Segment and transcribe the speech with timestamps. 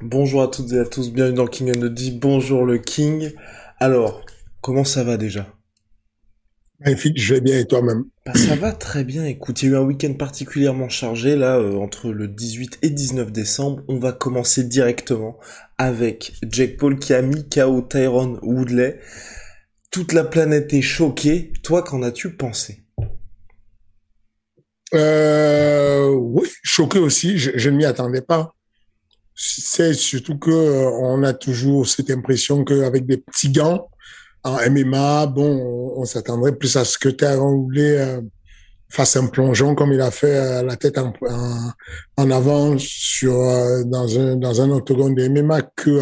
[0.00, 3.32] Bonjour à toutes et à tous, bienvenue dans King and the Bonjour le King.
[3.80, 4.24] Alors,
[4.60, 5.52] comment ça va déjà?
[6.80, 8.04] Magnifique, je vais bien et toi-même?
[8.24, 11.58] Bah, Ça va très bien, écoute, il y a eu un week-end particulièrement chargé là,
[11.58, 13.82] euh, entre le 18 et 19 décembre.
[13.88, 15.36] On va commencer directement
[15.78, 19.00] avec Jake Paul qui a mis KO Tyrone Woodley.
[19.90, 21.52] Toute la planète est choquée.
[21.64, 22.84] Toi, qu'en as-tu pensé?
[24.94, 28.54] Euh, Oui, choqué aussi, je, je ne m'y attendais pas
[29.40, 33.88] c'est surtout que euh, on a toujours cette impression qu'avec des petits gants
[34.42, 38.20] en MMA, bon, on, s'attendrait plus à ce que Tyrone Woodley euh,
[38.88, 41.12] fasse un plongeon comme il a fait euh, la tête en,
[42.16, 43.34] en, avant sur
[43.86, 46.00] dans un dans un octogone de MMA que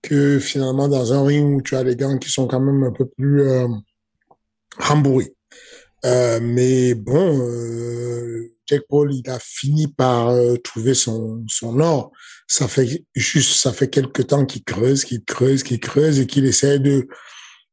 [0.00, 2.92] que finalement dans un ring où tu as des gants qui sont quand même un
[2.92, 3.42] peu plus
[4.78, 5.35] rembourrés.
[6.40, 12.12] Mais bon, Jack Paul, il a fini par euh, trouver son, son or.
[12.48, 16.44] Ça fait juste, ça fait quelque temps qu'il creuse, qu'il creuse, qu'il creuse et qu'il
[16.46, 17.06] essaie de,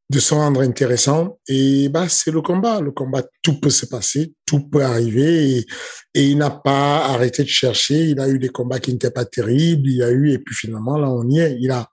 [0.09, 1.39] de se rendre intéressant.
[1.47, 2.79] Et bah, c'est le combat.
[2.79, 5.57] Le combat, tout peut se passer, tout peut arriver.
[5.57, 5.65] Et,
[6.13, 8.09] et il n'a pas arrêté de chercher.
[8.09, 9.89] Il a eu des combats qui n'étaient pas terribles.
[9.89, 11.57] Il a eu, et puis finalement, là, on y est.
[11.59, 11.89] Il a,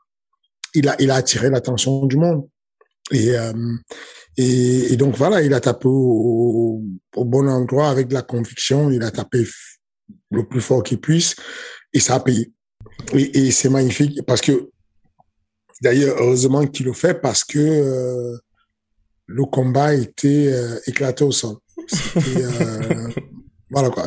[0.75, 2.47] il a, il a attiré l'attention du monde.
[3.13, 3.53] Et, euh,
[4.43, 6.83] et, donc voilà, il a tapé au,
[7.15, 8.91] bon endroit avec de la conviction.
[8.91, 9.45] Il a tapé
[10.31, 11.37] le plus fort qu'il puisse
[11.93, 12.51] et ça a payé.
[13.13, 14.71] Et, c'est magnifique parce que
[15.83, 18.39] d'ailleurs heureusement qu'il le fait parce que euh,
[19.27, 21.57] le combat était euh, éclaté au sol.
[23.71, 24.07] voilà quoi.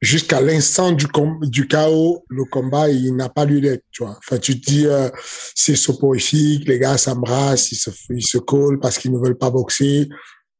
[0.00, 1.06] Jusqu'à l'instant du,
[1.42, 4.18] du chaos, le combat, il n'a pas lieu d'être, tu vois.
[4.18, 5.08] Enfin, tu te dis, euh,
[5.54, 9.50] c'est soporifique, les gars s'embrassent, ils se, ils se collent parce qu'ils ne veulent pas
[9.50, 10.08] boxer.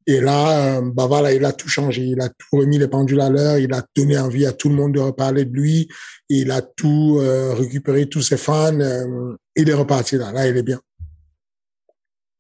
[0.06, 2.02] Et là, euh, bah voilà, il a tout changé.
[2.02, 3.58] Il a tout remis les pendules à l'heure.
[3.58, 5.88] Il a donné envie à tout le monde de reparler de lui.
[6.28, 8.78] Il a tout euh, récupéré, tous ses fans.
[9.56, 10.30] Il est reparti là.
[10.30, 10.78] Là, il est bien.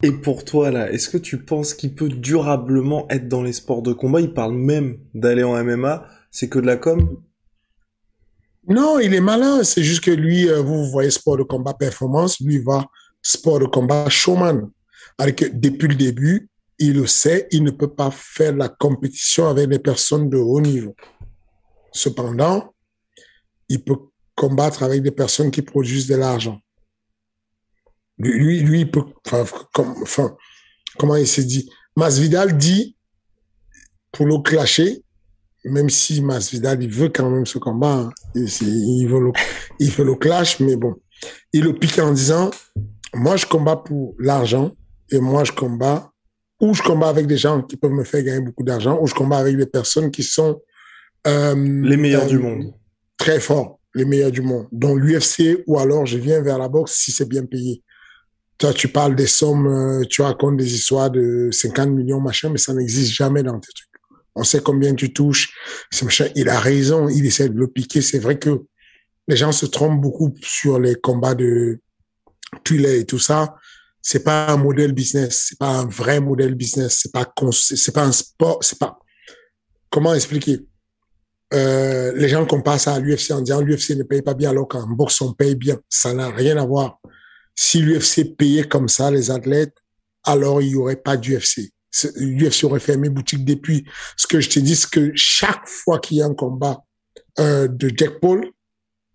[0.04, 3.80] Et pour toi, là, est-ce que tu penses qu'il peut durablement être dans les sports
[3.80, 4.20] de combat?
[4.20, 6.06] Il parle même d'aller en MMA.
[6.30, 7.22] C'est que de la com?
[8.68, 9.64] Non, il est malin.
[9.64, 12.38] C'est juste que lui, euh, vous, voyez sport de combat performance.
[12.40, 12.84] Lui va
[13.22, 14.70] sport de combat showman.
[15.16, 19.70] Avec, depuis le début, il le sait, il ne peut pas faire la compétition avec
[19.70, 20.94] des personnes de haut niveau.
[21.92, 22.74] Cependant,
[23.70, 23.96] il peut
[24.34, 26.60] combattre avec des personnes qui produisent de l'argent.
[28.18, 29.44] Lui, lui, peut, enfin,
[30.02, 30.36] enfin,
[30.98, 31.68] comment il s'est dit?
[31.96, 32.96] Masvidal dit
[34.12, 35.02] pour le clasher,
[35.64, 39.32] même si Masvidal il veut quand même ce combat, hein, il, veut le,
[39.80, 40.94] il veut le clash, mais bon,
[41.52, 42.50] il le pique en disant
[43.14, 44.72] moi je combats pour l'argent
[45.10, 46.12] et moi je combats
[46.60, 49.14] ou je combats avec des gens qui peuvent me faire gagner beaucoup d'argent, ou je
[49.14, 50.60] combats avec des personnes qui sont
[51.26, 52.72] euh, les meilleurs du monde,
[53.18, 56.94] très forts, les meilleurs du monde, dont l'UFC, ou alors je viens vers la boxe
[56.94, 57.82] si c'est bien payé.
[58.58, 62.58] Toi, tu parles des sommes, euh, tu racontes des histoires de 50 millions, machin, mais
[62.58, 63.88] ça n'existe jamais dans tes trucs.
[64.36, 65.52] On sait combien tu touches.
[66.02, 66.28] Machin.
[66.34, 68.02] Il a raison, il essaie de le piquer.
[68.02, 68.64] C'est vrai que
[69.28, 71.80] les gens se trompent beaucoup sur les combats de
[72.64, 73.56] Tuilet et tout ça.
[74.02, 78.12] C'est pas un modèle business, c'est pas un vrai modèle business, c'est pas pas un
[78.12, 78.98] sport, c'est pas
[79.94, 80.58] comment expliquer?
[81.52, 84.66] Euh, les gens comparent ça à l'UFC en disant l'UFC ne paye pas bien alors
[84.66, 85.78] qu'en boxe on paye bien.
[85.88, 87.00] Ça n'a rien à voir.
[87.54, 89.74] Si l'UFC payait comme ça les athlètes,
[90.24, 91.72] alors il y aurait pas d'UFC.
[92.16, 93.84] L'UFC aurait fermé boutique depuis.
[94.16, 96.82] Ce que je te dis, c'est que chaque fois qu'il y a un combat
[97.38, 98.50] euh, de Jack Paul,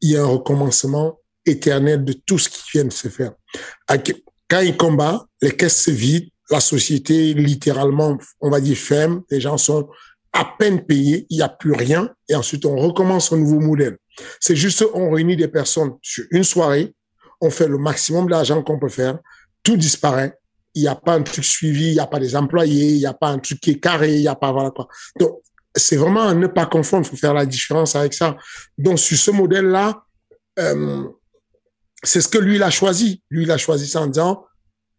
[0.01, 3.33] il y a un recommencement éternel de tout ce qui vient de se faire.
[4.49, 9.39] Quand il combat, les caisses se vident, la société littéralement, on va dire, ferme, les
[9.41, 9.89] gens sont
[10.33, 13.97] à peine payés, il n'y a plus rien, et ensuite on recommence un nouveau modèle.
[14.39, 16.93] C'est juste, on réunit des personnes sur une soirée,
[17.41, 19.19] on fait le maximum d'argent qu'on peut faire,
[19.63, 20.37] tout disparaît,
[20.75, 23.05] il n'y a pas un truc suivi, il n'y a pas des employés, il n'y
[23.05, 24.87] a pas un truc qui est carré, il n'y a pas, voilà quoi.
[25.19, 25.39] Donc,
[25.75, 28.37] c'est vraiment ne pas confondre, il faut faire la différence avec ça.
[28.77, 30.03] Donc, sur ce modèle-là,
[30.59, 31.03] euh,
[32.03, 33.21] c'est ce que lui, il a choisi.
[33.29, 34.45] Lui, il a choisi ça en disant,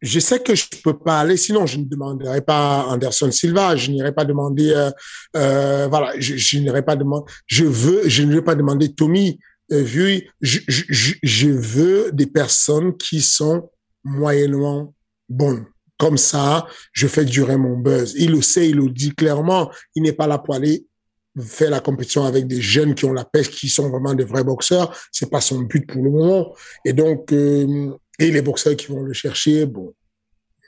[0.01, 3.91] je sais que je peux pas aller, sinon je ne demanderai pas Anderson Silva, je
[3.91, 4.91] n'irai pas demander, euh,
[5.37, 9.39] euh, voilà, je, je n'irai pas demander, je veux, je ne vais pas demander Tommy,
[9.71, 13.71] vu, je, je, je veux des personnes qui sont
[14.05, 14.95] moyennement
[15.29, 15.67] bonnes.
[15.99, 18.15] Comme ça, je fais durer mon buzz.
[18.17, 19.71] Il le sait, il le dit clairement.
[19.95, 20.87] Il n'est pas là pour aller
[21.39, 24.43] faire la compétition avec des jeunes qui ont la pêche, qui sont vraiment des vrais
[24.43, 24.97] boxeurs.
[25.13, 26.55] C'est pas son but pour le moment.
[26.85, 29.95] Et donc, euh, et les boxeurs qui vont le chercher, bon,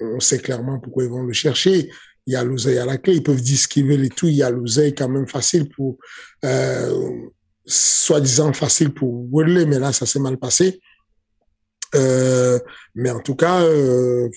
[0.01, 1.91] on sait clairement pourquoi ils vont le chercher.
[2.27, 3.15] Il y a l'oseille à la clé.
[3.15, 4.29] Ils peuvent dire ce qu'ils veulent et tout.
[4.29, 5.97] Il y a l'oseille quand même facile pour,
[6.45, 7.27] euh,
[7.67, 10.81] soi-disant facile pour Woodley, mais là, ça s'est mal passé.
[11.95, 12.59] Euh,
[12.95, 14.29] mais en tout cas, euh,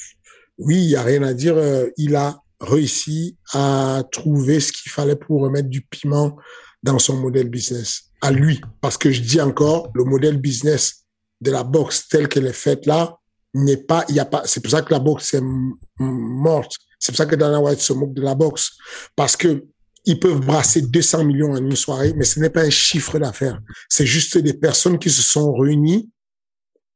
[0.58, 1.58] oui, il y a rien à dire.
[1.58, 6.38] Euh, il a réussi à trouver ce qu'il fallait pour remettre du piment
[6.84, 8.62] dans son modèle business à lui.
[8.82, 11.06] Parce que je dis encore, le modèle business
[11.42, 13.18] de la boxe telle qu'elle est faite là
[13.54, 15.44] n'est pas, il y a pas, c'est pour ça que la boxe est
[16.00, 16.76] morte.
[17.00, 18.72] C'est pour ça que Dana White se moque de la boxe.
[19.16, 19.66] Parce que
[20.06, 23.60] ils peuvent brasser 200 millions en une soirée, mais ce n'est pas un chiffre d'affaires.
[23.90, 26.10] C'est juste des personnes qui se sont réunies.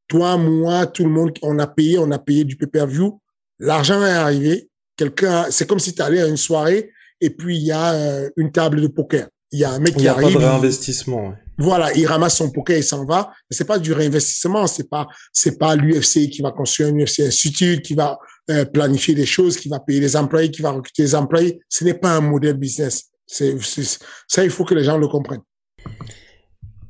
[0.08, 3.20] Toi, moi, tout le monde, on a payé, on a payé du pay-per-view.
[3.60, 4.70] L'argent est arrivé.
[4.96, 6.92] Quelqu'un, c'est comme si tu allais à une soirée
[7.22, 9.28] et puis il y a euh, une table de poker.
[9.52, 10.30] Il y a un mec qui arrive.
[10.30, 11.34] Il n'y a pas de réinvestissement.
[11.58, 13.34] Voilà, il ramasse son poker et s'en va.
[13.50, 14.68] C'est pas du réinvestissement.
[14.68, 18.18] C'est pas, c'est pas l'UFC qui va construire un UFC Institute, qui va
[18.50, 21.62] euh, planifier des choses, qui va payer les employés, qui va recruter les employés.
[21.70, 23.12] Ce n'est pas un modèle business.
[23.28, 25.44] Ça, il faut que les gens le comprennent.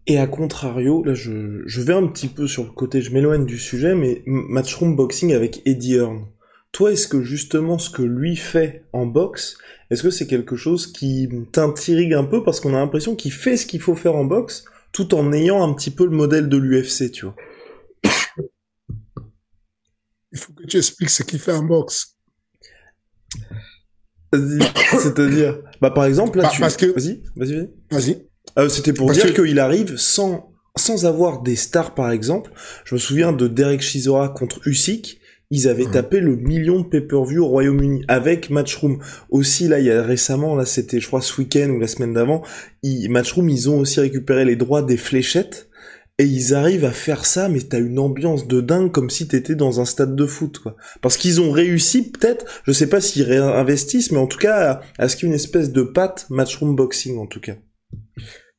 [0.08, 3.46] Et à contrario, là, je, je vais un petit peu sur le côté, je m'éloigne
[3.46, 6.26] du sujet, mais Matchroom Boxing avec Eddie Hearn.
[6.72, 9.58] Toi, est-ce que justement ce que lui fait en boxe,
[9.90, 13.58] est-ce que c'est quelque chose qui t'intrigue un peu parce qu'on a l'impression qu'il fait
[13.58, 16.58] ce qu'il faut faire en boxe tout en ayant un petit peu le modèle de
[16.58, 17.36] l'UFC, tu vois?
[20.32, 22.16] Il faut que tu expliques ce qu'il fait en boxe.
[24.34, 26.62] C'est-à-dire, bah par exemple là, bah, tu...
[26.62, 28.28] parce que vas-y, vas-y, vas-y.
[28.58, 32.52] Euh, C'était pour dire qu'il arrive sans sans avoir des stars par exemple.
[32.86, 35.20] Je me souviens de Derek Chisora contre Usyk.
[35.52, 35.92] Ils avaient mmh.
[35.92, 39.00] tapé le million de pay-per-view au Royaume-Uni avec Matchroom.
[39.32, 42.14] Aussi là, il y a récemment, là c'était je crois ce week-end ou la semaine
[42.14, 42.44] d'avant,
[42.84, 45.69] Matchroom ils ont aussi récupéré les droits des fléchettes
[46.20, 49.56] et ils arrivent à faire ça, mais t'as une ambiance de dingue comme si t'étais
[49.56, 50.76] dans un stade de foot, quoi.
[51.02, 55.08] Parce qu'ils ont réussi, peut-être, je sais pas s'ils réinvestissent, mais en tout cas, à,
[55.08, 57.56] ce qu'il y ait une espèce de patte matchroom boxing, en tout cas.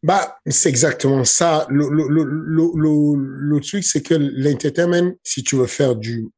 [0.03, 1.67] Bah, c'est exactement ça.
[1.69, 6.31] Le, truc, c'est que l'entertainment, si tu veux faire du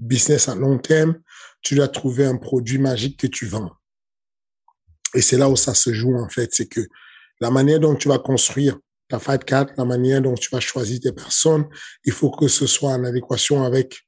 [0.00, 1.14] business à long terme,
[1.62, 3.70] tu dois trouver un produit magique que tu vends.
[5.14, 6.52] Et c'est là où ça se joue, en fait.
[6.52, 6.80] C'est que
[7.40, 8.80] la manière dont tu vas construire
[9.10, 11.68] ta Fight 4, la manière dont tu vas choisir tes personnes,
[12.04, 13.98] il faut que ce soit en adéquation avec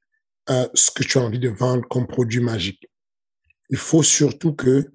[0.49, 2.89] euh, ce que tu as envie de vendre comme produit magique.
[3.69, 4.91] Il faut surtout que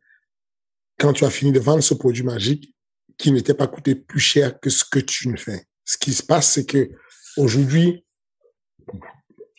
[0.98, 2.74] quand tu as fini de vendre ce produit magique,
[3.18, 5.65] qui n'était pas coûté plus cher que ce que tu ne fais.
[5.83, 6.89] Ce qui se passe, c'est que
[7.36, 8.06] aujourd'hui,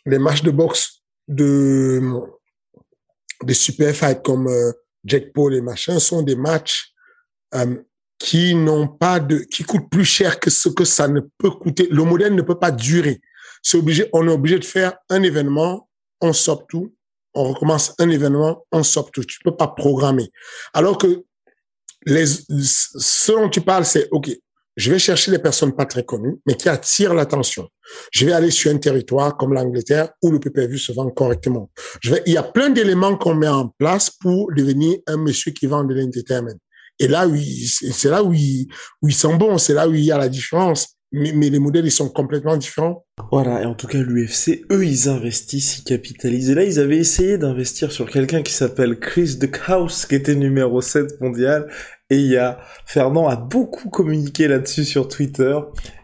[0.05, 2.01] les matchs de boxe de
[3.43, 4.71] des super fights comme euh,
[5.05, 6.93] Jack Paul et machin sont des matchs
[7.55, 7.81] euh,
[8.19, 11.87] qui n'ont pas de, qui coûtent plus cher que ce que ça ne peut coûter.
[11.89, 13.21] Le modèle ne peut pas durer.
[13.63, 15.89] C'est obligé, on est obligé de faire un événement,
[16.21, 16.93] on sort tout,
[17.33, 19.23] on recommence un événement, on sort tout.
[19.23, 20.29] Tu peux pas programmer.
[20.73, 21.23] Alors que
[22.05, 24.29] les, ce dont tu parles, c'est, OK,
[24.75, 27.67] je vais chercher les personnes pas très connues, mais qui attirent l'attention.
[28.11, 31.69] Je vais aller sur un territoire comme l'Angleterre où le PPV se vend correctement.
[32.01, 35.51] Je vais, il y a plein d'éléments qu'on met en place pour devenir un monsieur
[35.51, 36.57] qui vend de l'entertainment.
[36.99, 38.67] Et là, oui, c'est là où ils,
[39.01, 40.99] où sont bons, c'est là où il y a la différence.
[41.11, 43.03] Mais, mais, les modèles, ils sont complètement différents.
[43.31, 46.51] Voilà, et en tout cas, l'UFC, eux, ils investissent, ils capitalisent.
[46.51, 50.35] Et là, ils avaient essayé d'investir sur quelqu'un qui s'appelle Chris de House, qui était
[50.35, 51.67] numéro 7 mondial.
[52.11, 55.57] Et il y a, Fernand a beaucoup communiqué là-dessus sur Twitter.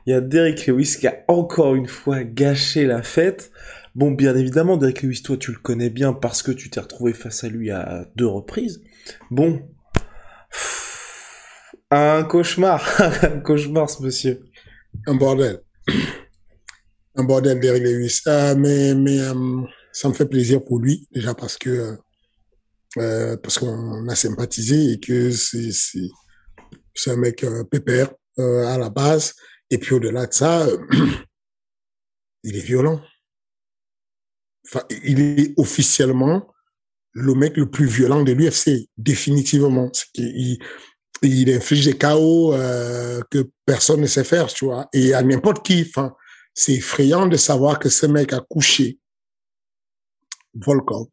[0.07, 3.51] Il y a Derek Lewis qui a encore une fois gâché la fête.
[3.93, 7.13] Bon, bien évidemment, Derek Lewis, toi, tu le connais bien parce que tu t'es retrouvé
[7.13, 8.81] face à lui à deux reprises.
[9.29, 9.61] Bon,
[11.91, 12.83] un cauchemar,
[13.23, 14.43] un cauchemar ce monsieur.
[15.07, 15.61] Un bordel.
[17.15, 18.21] Un bordel Derek Lewis.
[18.27, 19.61] Euh, mais mais euh,
[19.91, 21.97] ça me fait plaisir pour lui, déjà parce que
[22.97, 29.33] euh, parce qu'on a sympathisé et que c'est un mec pépère à la base.
[29.69, 30.67] Et puis au-delà de ça,
[32.43, 33.01] il est violent.
[35.03, 36.47] il est officiellement
[37.11, 39.91] le mec le plus violent de l'UFC, définitivement.
[41.21, 44.87] Il inflige des chaos euh, que personne ne sait faire, tu vois.
[44.93, 46.15] Et à n'importe qui, enfin,
[46.53, 48.99] c'est effrayant de savoir que ce mec a couché
[50.53, 51.07] Volkov.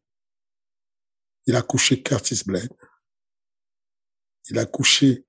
[1.45, 2.71] Il a couché Curtis Blade.
[4.49, 5.25] Il a couché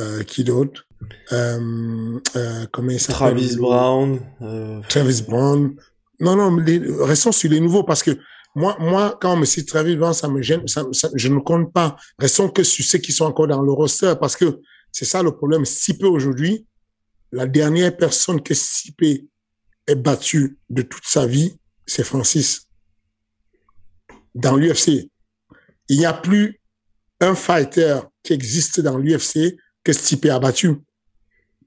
[0.00, 0.86] euh, qui d'autre
[1.32, 3.16] euh, euh, Comment il s'appelle?
[3.16, 4.20] Travis Brown.
[4.42, 4.82] Euh...
[4.88, 5.74] Travis Brown.
[6.20, 8.18] Non, non, les, restons sur les nouveaux parce que
[8.54, 10.62] moi, quand on me cite Travis Brown, ça me gêne.
[11.14, 11.96] Je ne compte pas.
[12.18, 15.32] Restons que sur ceux qui sont encore dans le roster parce que c'est ça le
[15.32, 15.64] problème.
[15.64, 16.66] Stipe aujourd'hui,
[17.30, 19.02] la dernière personne que Stipe
[19.86, 22.68] est battu de toute sa vie, c'est Francis.
[24.34, 25.10] Dans l'UFC.
[25.88, 26.60] Il n'y a plus
[27.20, 30.76] un fighter qui existe dans l'UFC que Stipe a battu.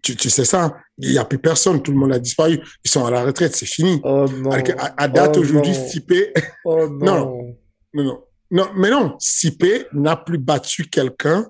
[0.02, 2.60] Tu, tu sais ça, il n'y a plus personne, tout le monde a disparu.
[2.84, 4.02] Ils sont à la retraite, c'est fini.
[4.04, 4.50] Oh non.
[4.52, 6.14] À, date oh aujourd'hui, Stipe...
[6.66, 7.00] Oh non.
[7.00, 7.58] non.
[7.94, 8.70] non, non, non.
[8.76, 11.48] mais non, Stipe n'a plus battu quelqu'un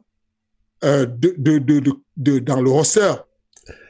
[0.84, 3.13] euh, de, de, de, de, dans le roster.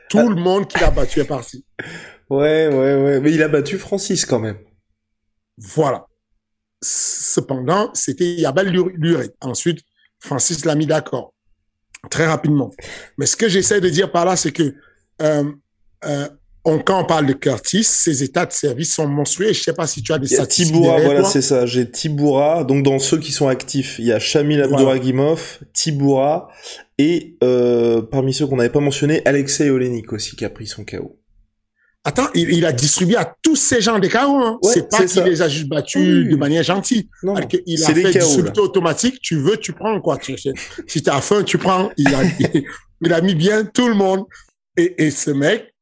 [0.09, 0.29] Tout ah.
[0.29, 1.65] le monde qui l'a battu est parti.
[2.29, 3.19] Ouais, ouais, ouais.
[3.19, 4.57] Mais il a battu Francis quand même.
[5.57, 6.05] Voilà.
[6.81, 9.31] Cependant, c'était Yabel Luré.
[9.41, 9.81] Ensuite,
[10.17, 11.33] Francis l'a mis d'accord
[12.09, 12.71] très rapidement.
[13.17, 14.75] Mais ce que j'essaie de dire par là, c'est que
[15.21, 15.43] euh,
[16.05, 16.27] euh,
[16.63, 19.53] on, quand on parle de Curtis, ses états de service sont monstrueux.
[19.53, 20.73] Je sais pas si tu as des statistiques.
[20.73, 21.65] Tiboura, voilà, c'est ça.
[21.65, 22.63] J'ai Tiboura.
[22.63, 26.49] Donc dans ceux qui sont actifs, il y a Shamil Abdouragimov, Tiboura
[26.97, 30.85] et euh, parmi ceux qu'on n'avait pas mentionné, Alexei Olenik aussi qui a pris son
[30.85, 31.20] KO.
[32.03, 34.17] Attends, il, il, a distribué à tous ces gens des KO.
[34.17, 34.57] Hein.
[34.63, 37.07] Ouais, c'est pas qu'il les a juste battus de manière gentille.
[37.21, 37.35] Non,
[37.67, 39.19] il a fait distribuer automatique.
[39.21, 40.17] Tu veux, tu prends quoi.
[40.17, 40.35] Tu,
[40.87, 41.91] si t'as faim, tu prends.
[41.97, 42.23] Il a,
[43.01, 44.25] il, a mis bien tout le monde.
[44.77, 45.75] Et, et ce mec,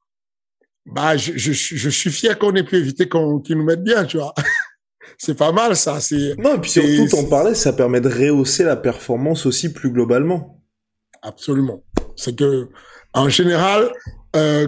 [0.85, 4.03] bah, je, je, je suis fier qu'on ait pu éviter qu'on qu'il nous mette bien,
[4.03, 4.33] tu vois.
[5.17, 5.99] c'est pas mal ça.
[5.99, 9.91] C'est non, et puis surtout, t'en parlais, ça permet de rehausser la performance aussi plus
[9.91, 10.61] globalement.
[11.21, 11.83] Absolument.
[12.15, 12.69] C'est que
[13.13, 13.91] en général,
[14.35, 14.67] euh,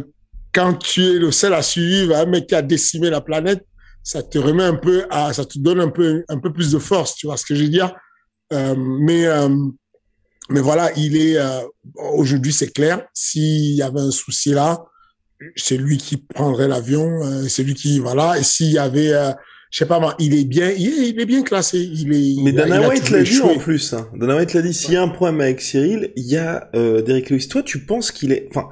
[0.54, 3.66] quand tu es le seul à suivre un mec qui a décimé la planète,
[4.04, 6.80] ça te remet un peu à, ça te donne un peu, un peu plus de
[6.80, 7.94] force, tu vois ce que je veux dire?
[8.52, 9.50] Euh, mais, euh,
[10.50, 11.62] mais voilà, il est euh,
[11.96, 13.06] aujourd'hui, c'est clair.
[13.14, 14.84] S'il y avait un souci là,
[15.56, 18.38] c'est lui qui prendrait l'avion, euh, c'est lui qui voilà.
[18.38, 19.32] Et s'il y avait euh,
[19.72, 21.80] je sais pas moi, il est bien, il est, bien classé.
[21.80, 22.42] Il est.
[22.44, 23.94] Mais Dana White l'a dit en plus.
[23.94, 24.10] Hein.
[24.14, 24.74] Dana White l'a dit.
[24.74, 27.48] S'il y a un problème avec Cyril, il y a euh, Derek Lewis.
[27.48, 28.68] Toi, tu penses qu'il est, enfin,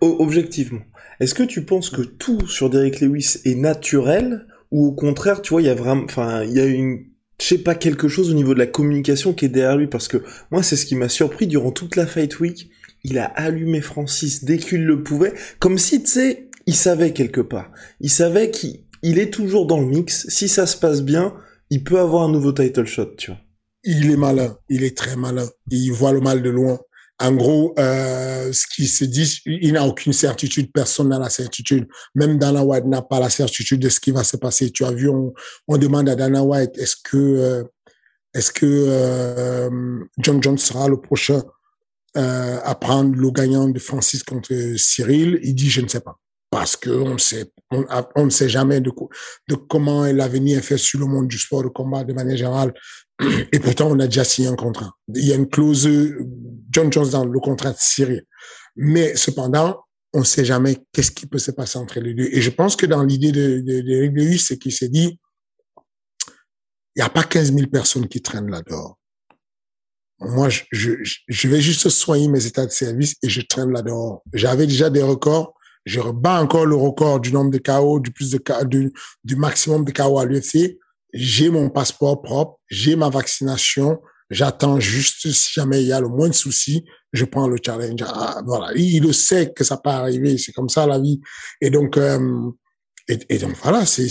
[0.00, 0.80] objectivement,
[1.20, 5.50] est-ce que tu penses que tout sur Derek Lewis est naturel ou au contraire, tu
[5.50, 7.06] vois, il y a vraiment, enfin, il y a une,
[7.40, 10.08] je sais pas, quelque chose au niveau de la communication qui est derrière lui parce
[10.08, 12.70] que moi, c'est ce qui m'a surpris durant toute la Fight Week.
[13.04, 17.40] Il a allumé Francis dès qu'il le pouvait, comme si, tu sais, il savait quelque
[17.40, 17.70] part.
[18.00, 20.26] Il savait qu'il est toujours dans le mix.
[20.28, 21.34] Si ça se passe bien,
[21.70, 23.40] il peut avoir un nouveau title shot, tu vois.
[23.82, 24.58] Il est malin.
[24.68, 25.48] Il est très malin.
[25.70, 26.78] Il voit le mal de loin.
[27.22, 31.86] En gros, euh, ce qui se dit, il n'a aucune certitude, personne n'a la certitude.
[32.14, 34.70] Même Dana White n'a pas la certitude de ce qui va se passer.
[34.70, 35.34] Tu as vu, on,
[35.68, 37.64] on demande à Dana White, est-ce que, euh,
[38.32, 41.42] est-ce que euh, John Jones sera le prochain
[42.16, 45.38] euh, à prendre le gagnant de Francis contre Cyril?
[45.42, 46.18] Il dit, je ne sais pas.
[46.50, 47.84] Parce que on sait, on,
[48.16, 48.90] on ne sait jamais de,
[49.48, 52.72] de comment l'avenir est fait sur le monde du sport de combat de manière générale.
[53.52, 54.90] Et pourtant, on a déjà signé un contrat.
[55.14, 55.86] Il y a une clause
[56.70, 58.22] John Jones dans le contrat de Syrie.
[58.76, 62.28] Mais cependant, on ne sait jamais qu'est-ce qui peut se passer entre les deux.
[62.32, 65.18] Et je pense que dans l'idée de, de, c'est qu'il s'est dit,
[66.96, 68.96] il n'y a pas 15 000 personnes qui traînent là-dehors.
[70.20, 74.22] Moi, je, vais juste soigner mes états de service et je traîne là-dehors.
[74.34, 75.54] J'avais déjà des records.
[75.86, 78.92] Je rebats encore le record du nombre de KO, du plus de
[79.24, 80.78] du maximum de KO à l'UFC
[81.12, 84.00] j'ai mon passeport propre, j'ai ma vaccination,
[84.30, 88.00] j'attends juste si jamais il y a le moins de soucis, je prends le challenge.
[88.06, 91.20] Ah, voilà, il le sait que ça peut arriver, c'est comme ça la vie.
[91.60, 92.50] Et donc, euh,
[93.08, 94.06] et, donc voilà, c'est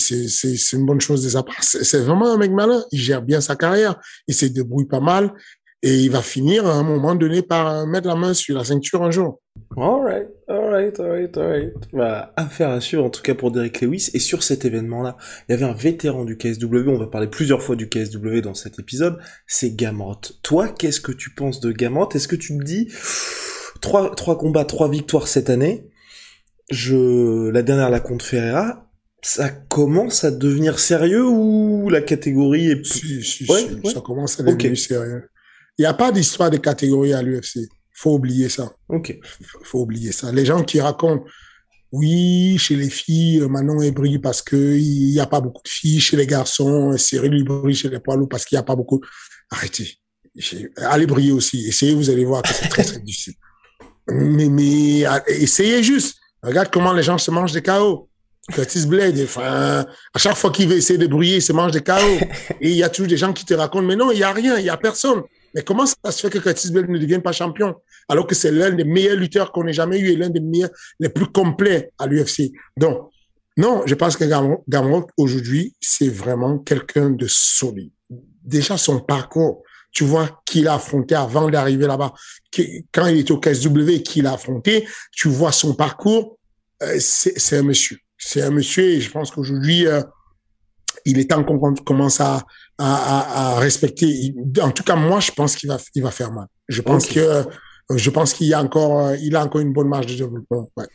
[0.74, 1.44] une bonne chose de sa.
[1.62, 2.84] C'est vraiment un mec malin.
[2.92, 3.96] Il gère bien sa carrière,
[4.28, 5.34] il se débrouille pas mal
[5.82, 9.02] et il va finir à un moment donné par mettre la main sur la ceinture
[9.04, 9.40] un jour.
[9.78, 11.74] Alright, alright, alright, alright.
[11.94, 14.10] Bah, affaire à suivre en tout cas pour Derek Lewis.
[14.14, 15.16] Et sur cet événement-là,
[15.48, 18.56] il y avait un vétéran du KSW, on va parler plusieurs fois du KSW dans
[18.56, 20.22] cet épisode, c'est Gamrot.
[20.42, 22.10] Toi, qu'est-ce que tu penses de Gamrot?
[22.14, 22.92] Est-ce que tu te dis,
[23.80, 25.88] trois, trois combats, trois victoires cette année,
[26.72, 28.90] je, la dernière la contre Ferreira,
[29.22, 34.44] ça commence à devenir sérieux ou la catégorie est Si, si, si, ça commence à
[34.44, 35.30] devenir sérieux.
[35.78, 37.70] Il n'y a pas d'histoire de catégorie à l'UFC.
[38.00, 38.72] Faut oublier ça.
[38.88, 39.14] Ok.
[39.64, 40.32] Faut oublier ça.
[40.32, 41.26] Les gens qui racontent
[41.92, 45.68] oui, chez les filles, Manon est brille parce que il n'y a pas beaucoup de
[45.68, 46.00] filles.
[46.00, 49.02] Chez les garçons, Cyril brille chez les poids lourds parce qu'il n'y a pas beaucoup.
[49.50, 49.96] Arrêtez.
[50.78, 51.68] Allez briller aussi.
[51.68, 53.34] Essayez, vous allez voir que c'est très, très difficile.
[54.08, 56.18] Mais, mais, essayez juste.
[56.42, 58.08] Regarde comment les gens se mangent des chaos.
[58.54, 61.84] Curtis Blade, enfin, à chaque fois qu'il veut essayer de briller, il se mange des
[61.84, 62.20] chaos.
[62.62, 64.32] Et il y a toujours des gens qui te racontent, mais non, il n'y a
[64.32, 65.22] rien, il n'y a personne.
[65.54, 67.76] Mais comment ça se fait que Curtis Blade ne devienne pas champion?
[68.10, 70.72] Alors que c'est l'un des meilleurs lutteurs qu'on ait jamais eu et l'un des meilleurs,
[71.00, 72.52] les plus complets à l'UFC.
[72.76, 73.10] Donc,
[73.56, 74.26] non, je pense que
[74.68, 77.92] Gamrot, aujourd'hui, c'est vraiment quelqu'un de solide.
[78.44, 82.14] Déjà, son parcours, tu vois, qu'il a affronté avant d'arriver là-bas.
[82.92, 86.40] Quand il était au KSW, qu'il a affronté, tu vois son parcours,
[86.84, 87.98] euh, c'est un monsieur.
[88.18, 90.02] C'est un monsieur et je pense qu'aujourd'hui, euh,
[91.06, 92.44] il est temps qu'on commence à,
[92.78, 94.34] à, à, respecter.
[94.62, 96.48] En tout cas, moi, je pense qu'il va, il va faire mal.
[96.68, 97.44] Je pense que
[97.96, 100.70] je pense qu'il y a encore, euh, il a encore une bonne marge de développement.
[100.78, 100.86] Ouais.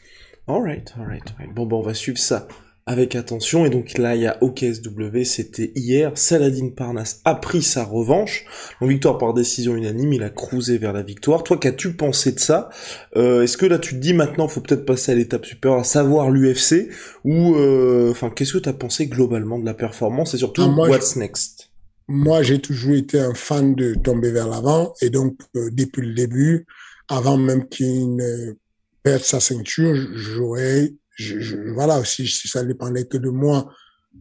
[0.47, 1.25] Alright, alright,
[1.55, 2.47] Bon, bon, on va suivre ça
[2.87, 3.65] avec attention.
[3.65, 6.13] Et donc là, il y a OKSW, c'était hier.
[6.15, 8.45] Saladin Parnas a pris sa revanche.
[8.81, 11.43] En victoire par décision unanime, il a cruisé vers la victoire.
[11.45, 12.69] Toi, qu'as-tu pensé de ça?
[13.17, 15.85] Euh, Est-ce que là, tu te dis maintenant, faut peut-être passer à l'étape supérieure, à
[15.85, 16.91] savoir l'UFC
[17.25, 20.89] Ou, euh, enfin, qu'est-ce que tu as pensé globalement de la performance et surtout, ah,
[20.89, 21.71] what's next?
[22.07, 24.93] Moi, j'ai toujours été un fan de tomber vers l'avant.
[25.01, 26.67] Et donc, depuis le début,
[27.09, 28.55] avant même qu'il ne
[29.03, 33.73] perde sa ceinture, j'aurais, je, voilà, si, si ça dépendait que de moi,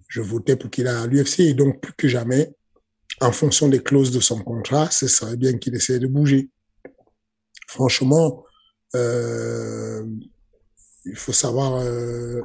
[0.07, 1.41] je votais pour qu'il aille à l'UFC.
[1.41, 2.53] Et donc, plus que jamais,
[3.21, 6.49] en fonction des clauses de son contrat, ce serait bien qu'il essaie de bouger.
[7.67, 8.43] Franchement,
[8.95, 10.05] euh,
[11.05, 12.41] il faut savoir, euh,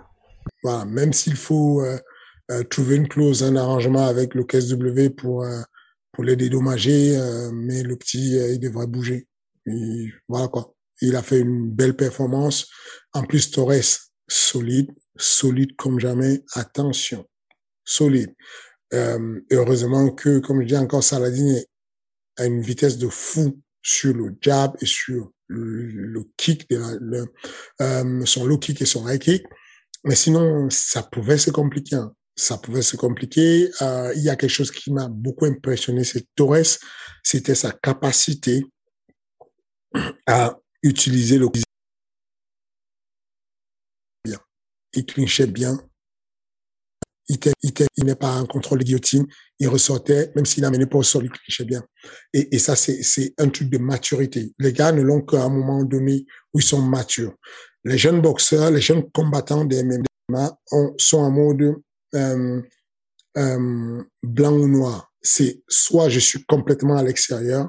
[0.63, 1.99] voilà, même s'il faut euh,
[2.51, 5.61] euh trouver une clause, un arrangement avec le KSW pour euh,
[6.13, 9.29] pour les dédommager, euh, mais le petit, il devrait bouger
[10.29, 10.75] voilà quoi.
[11.01, 12.67] Il a fait une belle performance.
[13.13, 16.43] En plus, Torres, solide, solide comme jamais.
[16.55, 17.25] Attention,
[17.85, 18.35] solide.
[18.95, 21.61] Euh, heureusement que, comme je dis encore, Saladin
[22.37, 27.27] a une vitesse de fou sur le jab et sur le, kick, de
[27.81, 29.45] euh, son low kick et son high kick.
[30.05, 31.97] Mais sinon, ça pouvait se compliquer.
[31.97, 32.13] Hein.
[32.37, 33.71] Ça pouvait se compliquer.
[33.83, 36.79] Euh, il y a quelque chose qui m'a beaucoup impressionné, c'est Torres.
[37.23, 38.65] C'était sa capacité
[40.27, 41.49] à utiliser le
[44.25, 44.39] bien.
[44.95, 45.79] Il clinchait bien.
[47.29, 49.27] Il, il, n'est pas en contrôle de guillotine.
[49.59, 51.85] Il ressortait, même s'il n'amenait pas au sol, il clinchait bien.
[52.33, 54.53] Et, et ça, c'est un truc de maturité.
[54.59, 57.35] Les gars ne l'ont qu'à un moment donné où ils sont matures.
[57.85, 60.59] Les jeunes boxeurs, les jeunes combattants des MMA
[60.99, 61.77] sont en mode
[62.15, 62.63] euh,
[63.37, 65.13] euh, blanc ou noir.
[65.21, 67.69] C'est soit je suis complètement à l'extérieur,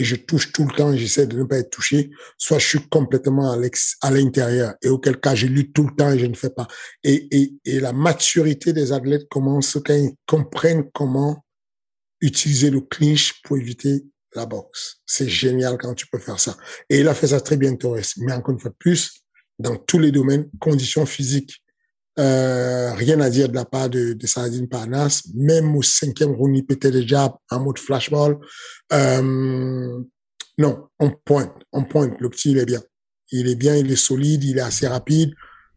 [0.00, 2.88] Et je touche tout le temps j'essaie de ne pas être touché, soit je suis
[2.88, 6.48] complètement à l'intérieur et auquel cas je lutte tout le temps et je ne fais
[6.48, 6.66] pas.
[7.04, 11.44] Et, et, et la maturité des athlètes commence quand ils comprennent comment
[12.22, 15.02] utiliser le clinch pour éviter la boxe.
[15.04, 16.56] C'est génial quand tu peux faire ça.
[16.88, 17.98] Et il a fait ça très bien, Torres.
[18.18, 19.22] Mais encore une fois plus,
[19.58, 21.59] dans tous les domaines, conditions physiques,
[22.20, 25.22] euh, rien à dire de la part de, de Saladin Parnas.
[25.34, 28.36] Même au cinquième round, il pétait déjà en mode flashball.
[28.92, 30.02] Euh,
[30.58, 32.14] non, on pointe, on pointe.
[32.20, 32.82] Le petit, il est bien.
[33.32, 35.32] Il est bien, il est solide, il est assez rapide.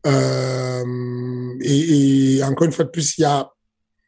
[0.05, 0.83] Euh,
[1.61, 3.49] et, encore une fois de plus, il y a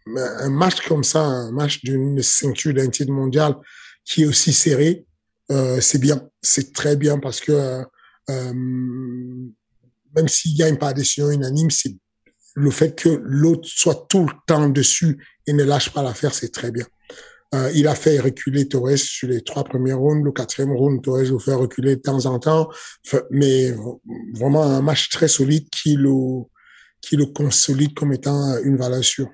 [0.08, 3.56] un match comme ça, un match d'une ceinture d'un titre mondial
[4.04, 5.06] qui est aussi serré.
[5.80, 7.84] C'est bien, c'est très bien parce que
[8.28, 11.96] même s'il gagne par décision unanime, c'est
[12.56, 16.52] le fait que l'autre soit tout le temps dessus et ne lâche pas l'affaire, c'est
[16.52, 16.86] très bien.
[17.54, 20.24] Euh, il a fait reculer Torres sur les trois premiers rounds.
[20.24, 22.70] Le quatrième round, Torres le fait reculer de temps en temps.
[23.30, 23.74] Mais
[24.34, 26.44] vraiment un match très solide qui le,
[27.02, 29.30] qui le consolide comme étant une valeur sûre.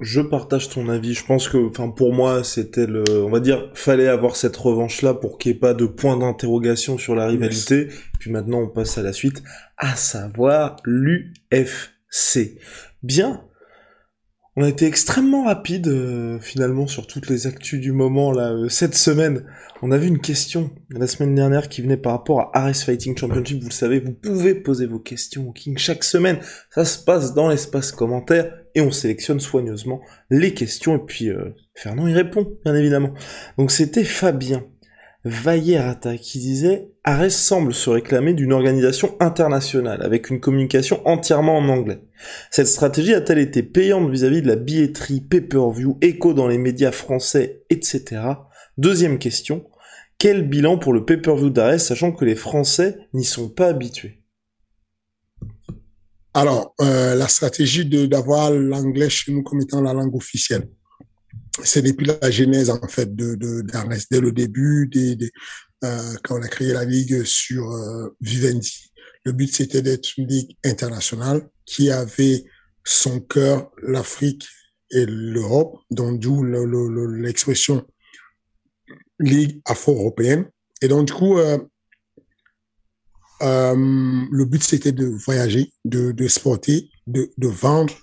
[0.00, 1.14] Je partage ton avis.
[1.14, 5.14] Je pense que, enfin, pour moi, c'était le, on va dire, fallait avoir cette revanche-là
[5.14, 7.88] pour qu'il n'y ait pas de point d'interrogation sur la rivalité.
[8.20, 9.42] Puis maintenant, on passe à la suite,
[9.78, 12.56] à savoir l'UF c'est
[13.02, 13.42] bien.
[14.54, 18.68] On a été extrêmement rapide euh, finalement sur toutes les actus du moment là euh,
[18.68, 19.46] cette semaine.
[19.80, 23.16] On a vu une question la semaine dernière qui venait par rapport à Ares Fighting
[23.16, 23.62] Championship.
[23.62, 26.38] Vous le savez, vous pouvez poser vos questions au King chaque semaine.
[26.68, 31.54] Ça se passe dans l'espace commentaire et on sélectionne soigneusement les questions et puis euh,
[31.74, 33.14] Fernand y répond bien évidemment.
[33.56, 34.66] Donc c'était Fabien
[35.24, 41.68] Vaillerata qui disait Ares semble se réclamer d'une organisation internationale avec une communication entièrement en
[41.68, 42.02] anglais.
[42.50, 47.62] Cette stratégie a-t-elle été payante vis-à-vis de la billetterie, pay-per-view, écho dans les médias français,
[47.70, 48.22] etc.
[48.78, 49.64] Deuxième question,
[50.18, 54.22] quel bilan pour le pay-per-view d'Ares sachant que les Français n'y sont pas habitués?
[56.34, 60.68] Alors, euh, la stratégie d'avoir l'anglais chez nous comme étant la langue officielle
[61.64, 63.62] c'est depuis la genèse en fait de, de
[64.10, 65.30] dès le début des,
[65.84, 68.92] euh, quand on a créé la ligue sur euh, Vivendi.
[69.24, 72.44] Le but c'était d'être une ligue internationale qui avait
[72.84, 74.48] son cœur l'Afrique
[74.90, 77.86] et l'Europe, d'où l'expression
[79.20, 80.50] ligue afro-européenne.
[80.82, 81.58] Et donc du coup, euh
[83.42, 87.94] le but c'était de voyager, de, de sporter, de, de vendre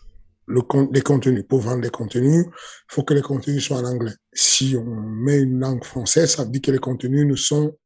[0.50, 1.44] le, les contenus.
[1.48, 4.14] Pour vendre les contenus, il faut que les contenus soient en anglais.
[4.34, 7.78] Si on met une langue française, ça veut dire que les contenus ne sont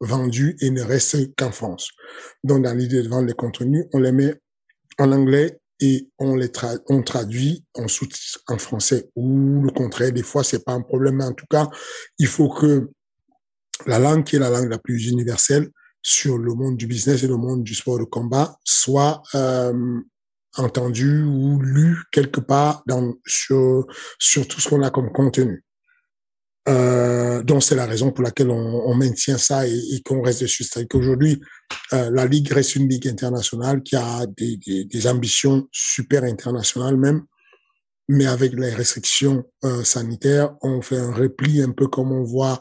[0.00, 1.90] vendus et ne restent qu'en France.
[2.44, 4.34] Donc, dans l'idée de vendre les contenus, on les met
[4.98, 6.50] en anglais et on les
[6.88, 8.06] on traduit en sous
[8.48, 10.12] en français ou le contraire.
[10.12, 11.68] Des fois, c'est pas un problème, mais en tout cas,
[12.18, 12.90] il faut que
[13.86, 15.70] la langue qui est la langue la plus universelle
[16.02, 20.00] sur le monde du business et le monde du sport de combat soit euh,
[20.56, 23.86] entendu ou lu quelque part dans, sur,
[24.18, 25.64] sur tout ce qu'on a comme contenu.
[26.68, 30.42] Euh, donc c'est la raison pour laquelle on, on maintient ça et, et qu'on reste
[30.42, 30.64] dessus.
[30.64, 31.40] C'est-à-dire qu'aujourd'hui,
[31.92, 36.96] euh, la Ligue reste une Ligue internationale qui a des, des, des, ambitions super internationales
[36.96, 37.22] même,
[38.08, 42.60] mais avec les restrictions euh, sanitaires, on fait un repli un peu comme on voit